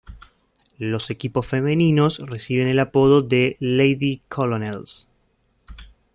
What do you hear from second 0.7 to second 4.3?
Los equipos femeninos reciben el apodo de "Lady